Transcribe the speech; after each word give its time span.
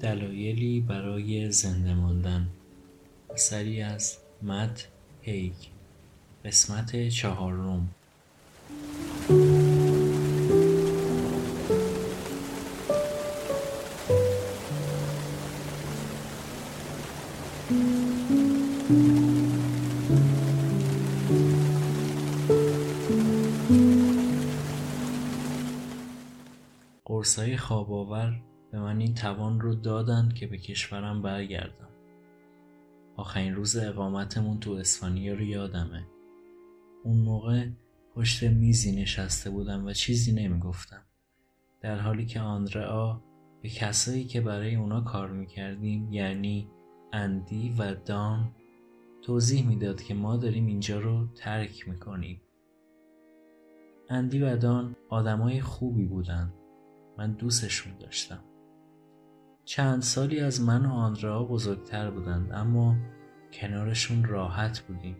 دلایلی 0.00 0.80
برای 0.80 1.52
زنده 1.52 1.94
ماندن. 1.94 2.48
اثری 3.30 3.82
از 3.82 4.18
مت 4.42 4.88
هیگ. 5.22 5.52
قسمت 6.44 7.08
چهارم. 7.08 7.94
قرصای 27.04 27.56
خواب 27.56 27.92
آور 27.92 28.49
به 28.72 28.80
من 28.80 29.00
این 29.00 29.14
توان 29.14 29.60
رو 29.60 29.74
دادند 29.74 30.34
که 30.34 30.46
به 30.46 30.58
کشورم 30.58 31.22
برگردم. 31.22 31.88
آخرین 33.16 33.54
روز 33.54 33.76
اقامتمون 33.76 34.60
تو 34.60 34.72
اسپانیا 34.72 35.34
رو 35.34 35.42
یادمه. 35.42 36.06
اون 37.04 37.18
موقع 37.18 37.68
پشت 38.14 38.42
میزی 38.42 39.02
نشسته 39.02 39.50
بودم 39.50 39.86
و 39.86 39.92
چیزی 39.92 40.32
نمی‌گفتم. 40.32 41.02
در 41.80 41.98
حالی 41.98 42.26
که 42.26 42.40
آندرا 42.40 43.22
به 43.62 43.68
کسایی 43.68 44.24
که 44.24 44.40
برای 44.40 44.74
اونا 44.74 45.00
کار 45.00 45.30
می‌کردیم 45.30 46.12
یعنی 46.12 46.68
اندی 47.12 47.74
و 47.78 47.94
دان 47.94 48.50
توضیح 49.22 49.68
می‌داد 49.68 50.02
که 50.02 50.14
ما 50.14 50.36
داریم 50.36 50.66
اینجا 50.66 51.00
رو 51.00 51.26
ترک 51.34 51.88
می‌کنیم. 51.88 52.40
اندی 54.08 54.38
و 54.38 54.56
دان 54.56 54.96
آدمای 55.08 55.60
خوبی 55.60 56.04
بودن. 56.04 56.52
من 57.18 57.32
دوستشون 57.32 57.98
داشتم. 57.98 58.44
چند 59.70 60.02
سالی 60.02 60.40
از 60.40 60.62
من 60.62 60.86
و 60.86 60.92
آندرا 60.92 61.44
بزرگتر 61.44 62.10
بودند 62.10 62.52
اما 62.52 62.96
کنارشون 63.52 64.24
راحت 64.24 64.80
بودیم. 64.80 65.16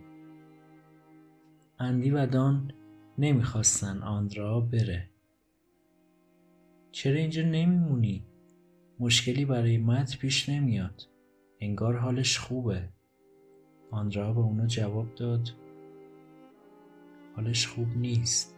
اندی 1.79 2.11
و 2.11 2.27
دان 2.27 2.73
نمی‌خواستن 3.19 4.03
آندرا 4.03 4.61
بره. 4.61 5.11
چرا 6.93 7.15
اینجا 7.17 7.43
نمیمونی؟ 7.43 8.27
مشکلی 9.01 9.45
برای 9.45 9.79
مت 9.79 10.19
پیش 10.19 10.49
نمیاد. 10.49 11.03
انگار 11.61 11.97
حالش 11.97 12.39
خوبه. 12.39 12.89
آندرا 13.91 14.33
به 14.33 14.41
اونا 14.41 14.67
جواب 14.67 15.15
داد. 15.15 15.49
حالش 17.37 17.67
خوب 17.67 17.89
نیست. 17.97 18.57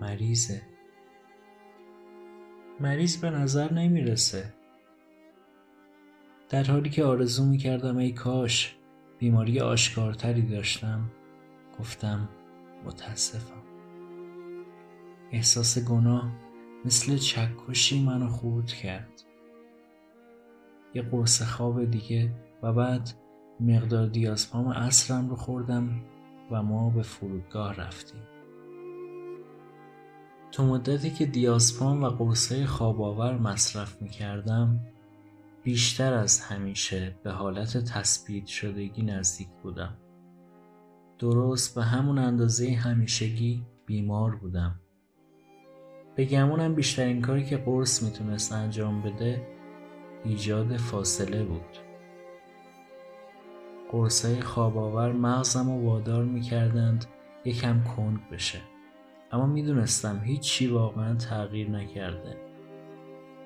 مریضه. 0.00 0.62
مریض 2.80 3.16
به 3.16 3.30
نظر 3.30 3.72
نمی‌رسه. 3.72 4.57
در 6.48 6.64
حالی 6.64 6.90
که 6.90 7.04
آرزو 7.04 7.44
می‌کردم 7.44 7.96
ای 7.96 8.12
کاش 8.12 8.76
بیماری 9.18 9.60
آشکارتری 9.60 10.42
داشتم. 10.42 11.10
گفتم 11.80 12.28
متاسفم. 12.84 13.62
احساس 15.32 15.78
گناه 15.78 16.32
مثل 16.84 17.16
چکشی 17.16 18.04
منو 18.04 18.28
خورد 18.28 18.66
کرد. 18.66 19.22
یه 20.94 21.02
قرص 21.02 21.42
خواب 21.42 21.84
دیگه 21.84 22.30
و 22.62 22.72
بعد 22.72 23.10
مقدار 23.60 24.06
دیازپام 24.06 24.66
اصرم 24.66 25.28
رو 25.28 25.36
خوردم 25.36 26.00
و 26.50 26.62
ما 26.62 26.90
به 26.90 27.02
فرودگاه 27.02 27.74
رفتیم. 27.74 28.22
تو 30.52 30.66
مدتی 30.66 31.10
که 31.10 31.26
دیازپام 31.26 32.02
و 32.02 32.08
قرصه 32.08 32.66
خواباور 32.66 33.38
مصرف 33.38 34.02
می 34.02 34.08
کردم 34.08 34.80
بیشتر 35.68 36.14
از 36.14 36.40
همیشه 36.40 37.16
به 37.22 37.30
حالت 37.30 37.76
تثبیت 37.76 38.46
شدگی 38.46 39.02
نزدیک 39.02 39.48
بودم. 39.62 39.96
درست 41.18 41.74
به 41.74 41.82
همون 41.82 42.18
اندازه 42.18 42.70
همیشگی 42.70 43.62
بیمار 43.86 44.36
بودم. 44.36 44.80
به 46.16 46.24
گمونم 46.24 46.74
بیشترین 46.74 47.22
کاری 47.22 47.44
که 47.44 47.56
قرص 47.56 48.02
می‌تونست 48.02 48.52
انجام 48.52 49.02
بده 49.02 49.46
ایجاد 50.24 50.76
فاصله 50.76 51.44
بود. 51.44 51.78
قرصای 53.92 54.40
خواباور 54.40 55.12
مغزم 55.12 55.70
و 55.70 55.86
وادار 55.86 56.24
می‌کردند 56.24 57.04
یکم 57.44 57.84
کند 57.84 58.30
بشه. 58.30 58.58
اما 59.32 59.46
می‌دونستم 59.46 60.20
هیچی 60.24 60.66
واقعا 60.66 61.14
تغییر 61.14 61.70
نکرده. 61.70 62.47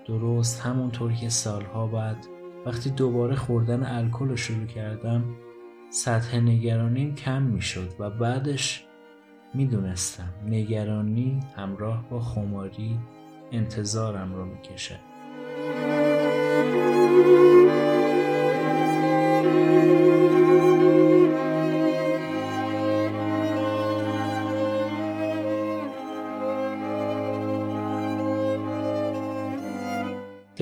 درست 0.06 0.60
همونطور 0.60 1.12
که 1.12 1.28
سالها 1.28 1.86
بعد 1.86 2.26
وقتی 2.66 2.90
دوباره 2.90 3.36
خوردن 3.36 3.82
الکل 3.82 4.28
رو 4.28 4.36
شروع 4.36 4.66
کردم 4.66 5.24
سطح 5.90 6.40
نگرانیم 6.40 7.14
کم 7.14 7.42
می‌شد 7.42 7.88
و 7.98 8.10
بعدش 8.10 8.84
می‌دونستم 9.54 10.34
نگرانی 10.46 11.40
همراه 11.56 12.08
با 12.10 12.20
خماری 12.20 12.98
انتظارم 13.52 14.34
رو 14.34 14.44
می‌کشه. 14.44 15.00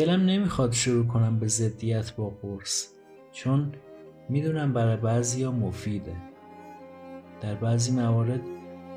دلم 0.00 0.20
نمی‌خواد 0.26 0.72
شروع 0.72 1.06
کنم 1.06 1.38
به 1.38 1.48
ضدیت 1.48 2.16
با 2.16 2.32
قرص 2.42 2.88
چون 3.32 3.72
می‌دونم 4.28 4.72
برای 4.72 4.96
بعضی 4.96 5.42
ها 5.42 5.50
مفیده. 5.52 6.16
در 7.40 7.54
بعضی 7.54 7.92
موارد 7.92 8.40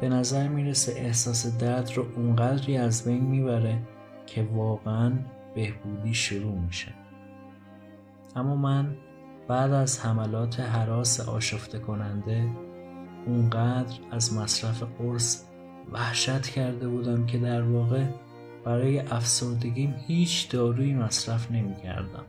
به 0.02 0.10
نظر 0.10 0.48
می‌رسه 0.48 0.92
احساس 0.92 1.58
درد 1.58 1.92
رو 1.96 2.06
اونقدری 2.16 2.78
از 2.78 3.06
بین 3.06 3.24
می‌بره 3.24 3.80
که 4.26 4.44
واقعا 4.54 5.14
بهبودی 5.56 6.14
شروع 6.14 6.60
میشه. 6.60 6.94
اما 8.36 8.56
من 8.56 8.96
بعد 9.48 9.72
از 9.72 10.00
حملات 10.00 10.60
حراس 10.60 11.20
آشفته 11.30 11.80
کننده 11.80 12.50
اونقدر 13.26 14.00
از 14.12 14.34
مصرف 14.34 14.84
قرص 14.84 15.44
وحشت 15.92 16.48
کرده 16.48 16.88
بودم 16.88 17.26
که 17.26 17.38
در 17.38 17.62
واقع 17.62 18.06
برای 18.66 19.00
افسردگیم 19.00 19.96
هیچ 20.08 20.50
دارویی 20.50 20.94
مصرف 20.94 21.52
نمی 21.52 21.76
کردم. 21.76 22.26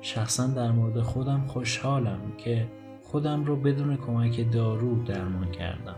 شخصا 0.00 0.46
در 0.46 0.70
مورد 0.70 1.00
خودم 1.00 1.46
خوشحالم 1.46 2.32
که 2.38 2.68
خودم 3.02 3.44
رو 3.44 3.56
بدون 3.56 3.96
کمک 3.96 4.52
دارو 4.52 5.02
درمان 5.02 5.50
کردم 5.50 5.96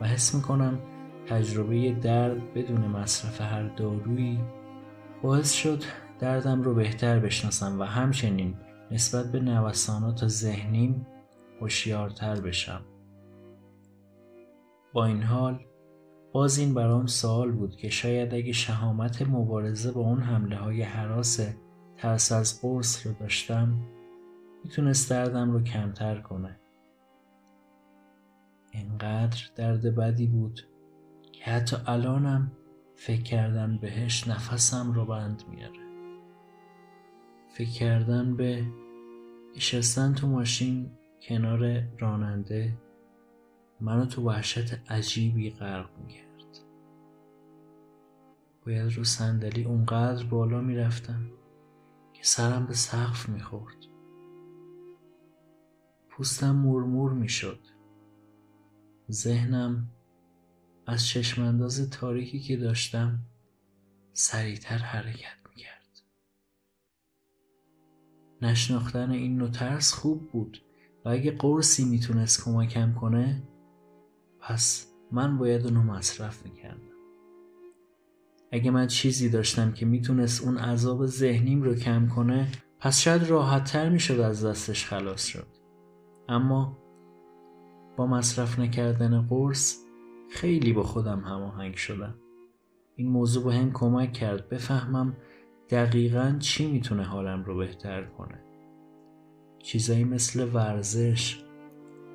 و 0.00 0.06
حس 0.06 0.34
می 0.34 0.42
کنم 0.42 0.78
تجربه 1.26 1.92
درد 1.92 2.54
بدون 2.54 2.80
مصرف 2.80 3.40
هر 3.40 3.62
دارویی 3.62 4.40
باعث 5.22 5.52
شد 5.52 5.82
دردم 6.18 6.62
رو 6.62 6.74
بهتر 6.74 7.18
بشناسم 7.18 7.80
و 7.80 7.84
همچنین 7.84 8.54
نسبت 8.90 9.32
به 9.32 9.40
نوسانات 9.40 10.26
ذهنیم 10.26 11.06
هوشیارتر 11.60 12.40
بشم. 12.40 12.80
با 14.92 15.04
این 15.04 15.22
حال 15.22 15.60
باز 16.32 16.58
این 16.58 16.74
برام 16.74 17.06
سوال 17.06 17.52
بود 17.52 17.76
که 17.76 17.88
شاید 17.88 18.34
اگه 18.34 18.52
شهامت 18.52 19.22
مبارزه 19.22 19.92
با 19.92 20.00
اون 20.00 20.20
حمله 20.20 20.56
های 20.56 20.82
حراس 20.82 21.40
ترس 21.96 22.32
از 22.32 22.60
قرص 22.62 23.06
رو 23.06 23.12
داشتم 23.12 23.78
می‌تونست 24.64 25.10
دردم 25.10 25.50
رو 25.50 25.62
کمتر 25.62 26.20
کنه. 26.20 26.56
انقدر 28.72 29.38
درد 29.56 29.94
بدی 29.96 30.26
بود 30.26 30.60
که 31.32 31.44
حتی 31.44 31.76
الانم 31.86 32.52
فکر 32.96 33.22
کردن 33.22 33.78
بهش 33.78 34.28
نفسم 34.28 34.92
رو 34.92 35.04
بند 35.04 35.42
میاره 35.50 35.80
فکر 37.48 37.70
کردن 37.70 38.36
به 38.36 38.66
نشستن 39.56 40.14
تو 40.14 40.26
ماشین 40.26 40.90
کنار 41.20 41.82
راننده 41.98 42.72
منو 43.80 44.06
تو 44.06 44.22
وحشت 44.22 44.90
عجیبی 44.90 45.50
غرق 45.50 45.90
می‌کرد. 45.98 46.27
باید 48.68 48.92
رو 48.92 49.04
صندلی 49.04 49.64
اونقدر 49.64 50.24
بالا 50.24 50.60
می‌رفتم 50.60 51.30
که 52.12 52.24
سرم 52.24 52.66
به 52.66 52.74
سقف 52.74 53.28
می‌خورد. 53.28 53.76
پوستم 56.10 56.56
مرمور 56.56 57.12
می‌شد. 57.12 57.60
ذهنم 59.10 59.88
از 60.86 61.06
چشمانداز 61.06 61.90
تاریکی 61.90 62.40
که 62.40 62.56
داشتم 62.56 63.18
سریعتر 64.12 64.78
حرکت 64.78 65.36
می‌کرد. 65.48 66.02
نشناختن 68.42 69.10
این 69.10 69.36
نوع 69.36 69.50
ترس 69.50 69.92
خوب 69.92 70.30
بود 70.32 70.62
و 71.04 71.08
اگه 71.08 71.30
قرصی 71.30 71.84
می‌تونست 71.84 72.44
کمکم 72.44 72.94
کنه 72.94 73.42
پس 74.40 74.92
من 75.12 75.38
باید 75.38 75.64
اونو 75.64 75.82
مصرف 75.82 76.46
می‌کردم. 76.46 76.97
اگه 78.52 78.70
من 78.70 78.86
چیزی 78.86 79.28
داشتم 79.30 79.72
که 79.72 79.86
می‌تونست 79.86 80.44
اون 80.44 80.58
عذاب 80.58 81.06
ذهنیم 81.06 81.62
رو 81.62 81.74
کم 81.74 82.08
کنه 82.08 82.48
پس 82.80 83.00
شاید 83.00 83.22
راحت 83.22 83.72
تر 83.72 83.88
می‌شد 83.88 84.20
از 84.20 84.44
دستش 84.44 84.86
خلاص 84.86 85.24
شد. 85.24 85.46
اما 86.28 86.78
با 87.96 88.06
مصرف 88.06 88.58
نکردن 88.58 89.26
قرص 89.26 89.76
خیلی 90.30 90.72
با 90.72 90.82
خودم 90.82 91.20
هماهنگ 91.20 91.74
شدم. 91.74 92.14
این 92.96 93.08
موضوع 93.08 93.44
به 93.44 93.54
هم 93.54 93.72
کمک 93.72 94.12
کرد 94.12 94.48
بفهمم 94.48 95.16
دقیقا 95.70 96.36
چی 96.38 96.70
می‌تونه 96.70 97.02
حالم 97.02 97.44
رو 97.44 97.56
بهتر 97.56 98.04
کنه. 98.04 98.44
چیزایی 99.58 100.04
مثل 100.04 100.54
ورزش 100.54 101.44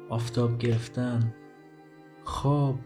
آفتاب 0.09 0.57
گرفتن 0.57 1.33
خواب 2.23 2.79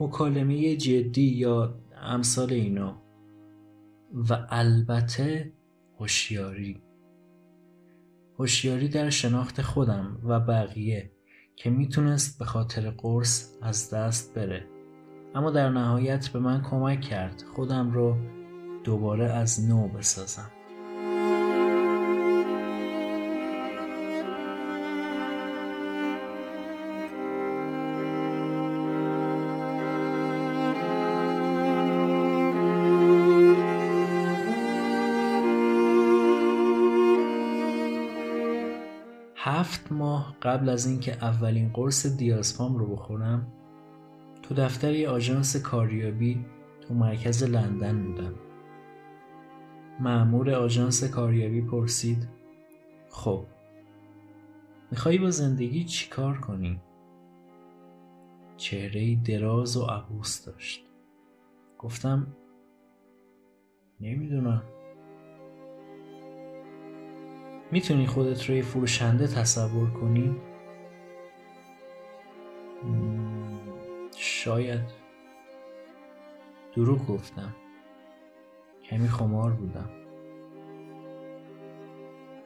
مکالمه 0.00 0.76
جدی 0.76 1.22
یا 1.22 1.74
امثال 2.00 2.52
اینا. 2.52 3.02
و 4.14 4.46
البته 4.48 5.52
هوشیاری. 5.98 6.82
هوشیاری 8.38 8.88
در 8.88 9.10
شناخت 9.10 9.62
خودم 9.62 10.18
و 10.24 10.40
بقیه 10.40 11.12
که 11.56 11.70
می‌تونست 11.70 12.38
به 12.38 12.44
خاطر 12.44 12.90
قرص 12.90 13.56
از 13.62 13.90
دست 13.94 14.34
بره. 14.34 14.66
اما 15.34 15.50
در 15.50 15.68
نهایت 15.68 16.28
به 16.28 16.38
من 16.38 16.62
کمک 16.62 17.00
کرد 17.00 17.44
خودم 17.54 17.90
رو 17.90 18.16
دوباره 18.84 19.24
از 19.24 19.68
نو 19.68 19.88
بسازم. 19.88 20.50
هفت 39.42 39.92
ماه 39.92 40.36
قبل 40.42 40.68
از 40.68 40.86
اینکه 40.86 41.12
اولین 41.12 41.70
قرص 41.72 42.06
دیاسپام 42.06 42.76
رو 42.76 42.86
بخورم 42.86 43.52
تو 44.42 44.54
دفتر 44.54 44.94
یه 44.94 45.08
آژانس 45.08 45.56
کاریابی 45.56 46.44
تو 46.80 46.94
مرکز 46.94 47.42
لندن 47.42 48.02
بودم. 48.02 48.34
معمور 50.00 50.50
آژانس 50.50 51.04
کاریابی 51.04 51.62
پرسید 51.62 52.28
خب 53.10 53.44
میخوایی 54.90 55.18
با 55.18 55.30
زندگی 55.30 55.84
چیکار 55.84 56.38
کنی؟ 56.38 56.80
چهره 58.56 59.16
دراز 59.16 59.76
و 59.76 59.82
عبوس 59.82 60.44
داشت. 60.44 60.84
گفتم 61.78 62.26
نمی‌دونم. 64.00 64.62
می‌تونی 67.72 68.06
خودت 68.06 68.48
رو 68.48 68.54
یه 68.54 68.62
فروشنده 68.62 69.26
تصور 69.26 69.90
کنی؟ 69.90 70.36
شاید. 74.16 75.00
دروغ 76.76 77.06
گفتم. 77.06 77.54
کمی 78.84 79.08
خمار 79.08 79.52
بودم. 79.52 79.90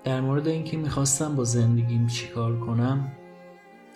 در 0.05 0.21
مورد 0.21 0.49
اینکه 0.49 0.77
می‌خواستم 0.77 1.37
با 1.37 1.45
زندگیم 1.45 2.07
چیکار 2.07 2.61
کنم 2.61 3.13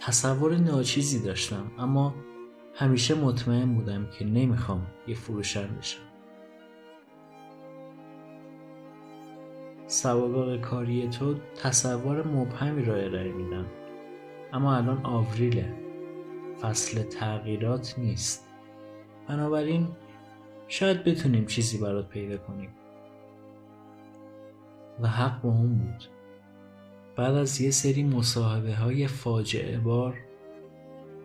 تصور 0.01 0.57
ناچیزی 0.57 1.23
داشتم 1.23 1.73
اما 1.79 2.15
همیشه 2.75 3.15
مطمئن 3.15 3.75
بودم 3.75 4.11
که 4.11 4.25
نمی‌خوام 4.25 4.87
یه 5.09 5.15
فروشنده 5.15 5.83
شم 5.83 6.08
سوابق 9.89 10.61
کاری 10.61 11.09
تو 11.09 11.35
تصور 11.63 12.27
مبهمی 12.27 12.85
را 12.85 12.95
ارائه 12.95 13.33
میدن 13.33 13.67
اما 14.53 14.77
الان 14.77 15.01
آوریله. 15.07 15.75
فصل 16.63 17.03
تغییرات 17.03 17.95
نیست. 17.99 18.49
بنابراین 19.29 19.89
شاید 20.69 21.05
بتونیم 21.05 21.47
چیزی 21.47 21.79
برات 21.79 22.09
پیدا 22.09 22.37
کنیم. 22.37 22.71
و 25.01 25.09
حق 25.09 25.43
با 25.43 25.49
اون 25.49 25.79
بود. 25.79 26.05
بعد 27.17 27.35
از 27.35 27.61
یه 27.61 27.71
سری 27.71 28.05
مصاحبه 28.05 28.75
های 28.75 29.07
فاجعه 29.07 29.79
بار 29.79 30.15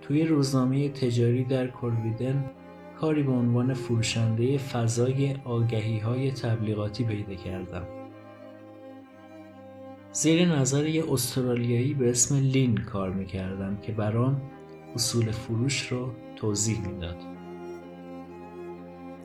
توی 0.01 0.25
روزنامه 0.25 0.89
تجاری 0.89 1.43
در 1.43 1.67
کرویدن 1.67 2.51
کاری 2.99 3.23
به 3.23 3.31
عنوان 3.31 3.73
فروشنده 3.73 4.57
فضای 4.57 5.35
آگهی 5.45 5.99
های 5.99 6.31
تبلیغاتی 6.31 7.03
پیدا 7.03 7.33
کردم. 7.33 8.02
زیر 10.13 10.45
نظر 10.45 10.87
یه 10.87 11.13
استرالیایی 11.13 11.93
به 11.93 12.09
اسم 12.09 12.35
لین 12.35 12.77
کار 12.77 13.09
می‌کردم 13.09 13.77
که 13.81 13.91
برام 13.91 14.41
اصول 14.95 15.31
فروش 15.31 15.91
رو 15.91 16.11
توضیح 16.35 16.87
می‌داد. 16.87 17.17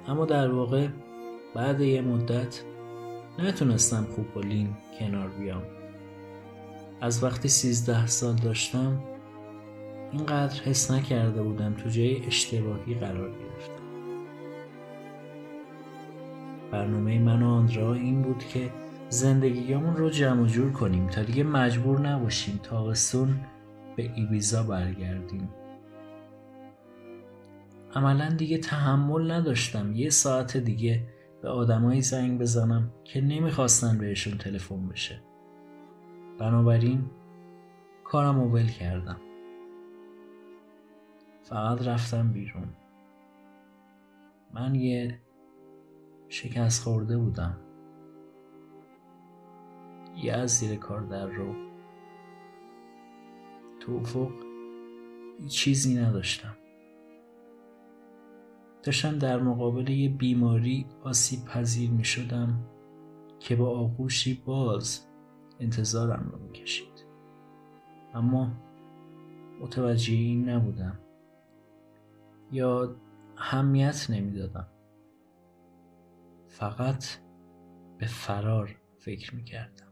اما 0.06 0.24
در 0.24 0.50
واقع 0.50 0.88
بعد 1.54 1.80
یه 1.80 2.00
مدت 2.00 2.62
نتونستم 3.38 4.06
خوب 4.14 4.34
با 4.34 4.40
لین 4.40 4.68
کنار 4.98 5.28
بیام. 5.28 5.62
از 7.00 7.24
وقتی 7.24 7.48
سیزده 7.48 8.06
سال 8.06 8.34
داشتم 8.34 9.02
اینقدر 10.12 10.62
حس 10.62 10.90
نکرده 10.90 11.42
بودم 11.42 11.74
تو 11.74 11.88
جای 11.88 12.26
اشتباهی 12.26 12.94
قرار 12.94 13.30
گرفتم. 13.30 13.84
برنامه 16.72 17.18
من 17.18 17.42
و 17.42 17.48
آندرا 17.48 17.94
این 17.94 18.22
بود 18.22 18.44
که 18.44 18.70
زندگیمون 19.08 19.96
رو 19.96 20.10
جمع 20.10 20.46
جور 20.46 20.72
کنیم 20.72 21.06
تا 21.06 21.22
دیگه 21.22 21.44
مجبور 21.44 22.00
نباشیم 22.00 22.60
تابستون 22.62 23.40
به 23.96 24.12
ایبیزا 24.14 24.62
برگردیم. 24.62 25.48
عملا 27.94 28.28
دیگه 28.28 28.58
تحمل 28.58 29.30
نداشتم. 29.30 29.92
یه 29.92 30.10
ساعت 30.10 30.56
دیگه 30.56 31.04
به 31.42 31.48
آدمایی 31.48 32.02
زنگ 32.02 32.40
بزنم 32.40 32.90
که 33.04 33.20
نمی‌خواستن 33.20 33.98
بهشون 33.98 34.38
تلفن 34.38 34.88
بشه. 34.88 35.22
بنابراین 36.38 37.10
کارم 38.04 38.52
ول 38.52 38.66
کردم. 38.66 39.20
فقط 41.42 41.88
رفتم 41.88 42.32
بیرون. 42.32 42.68
من 44.54 44.74
یه 44.74 45.20
شکست 46.28 46.82
خورده 46.82 47.18
بودم. 47.18 47.56
یه 50.22 50.32
از 50.32 50.50
زیر 50.50 50.78
کار 50.78 51.00
در 51.00 51.26
رو. 51.26 51.54
تو 53.80 53.92
افق 53.92 54.30
چیزی 55.48 55.94
نداشتم. 56.00 56.56
داشتم 58.82 59.18
در 59.18 59.40
مقابل 59.40 59.88
یه 59.88 60.08
بیماری 60.08 60.86
آسیب 61.02 61.44
پذیر 61.44 61.90
می 61.90 62.04
شدم 62.04 62.64
که 63.40 63.56
با 63.56 63.78
آغوشی 63.78 64.42
باز 64.46 65.06
انتظارم 65.60 66.28
رو 66.32 66.38
می 66.38 66.52
کشید. 66.52 67.04
اما 68.14 68.50
متوجه 69.60 70.14
این 70.14 70.48
نبودم. 70.48 70.98
یا 72.52 72.96
همیت 73.36 74.10
نمی‌دادم 74.10 74.66
فقط 76.46 77.04
به 77.98 78.06
فرار 78.06 78.76
فکر 78.98 79.34
می 79.34 79.44
کردم. 79.44 79.87